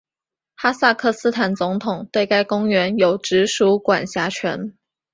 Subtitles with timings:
[0.55, 4.73] 哈萨克斯坦总统对该公园有直属管辖权。